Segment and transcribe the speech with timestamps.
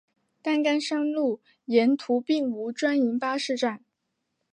[0.41, 3.85] 担杆山路沿途并无专营巴士站。